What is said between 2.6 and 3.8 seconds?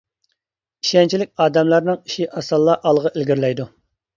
ئالغا ئىلگىرىلەيدۇ.